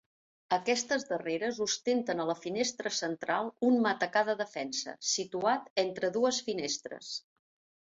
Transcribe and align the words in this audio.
Aquestes 0.55 1.03
darreres 1.09 1.59
ostenten 1.65 2.23
a 2.23 2.25
la 2.29 2.35
finestra 2.45 2.93
central 3.01 3.53
un 3.69 3.79
matacà 3.85 4.25
de 4.31 4.37
defensa, 4.41 4.97
situat 5.13 5.71
entre 5.87 6.13
dues 6.19 6.43
finestres. 6.51 7.15